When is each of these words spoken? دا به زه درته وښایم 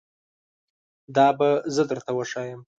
دا 1.15 1.27
به 1.37 1.49
زه 1.75 1.83
درته 1.89 2.11
وښایم 2.15 2.61